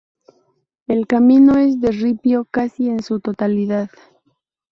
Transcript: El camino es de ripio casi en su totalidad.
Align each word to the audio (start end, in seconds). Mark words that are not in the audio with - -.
El 0.87 1.05
camino 1.05 1.59
es 1.59 1.79
de 1.79 1.91
ripio 1.91 2.45
casi 2.49 2.89
en 2.89 3.03
su 3.03 3.19
totalidad. 3.19 3.91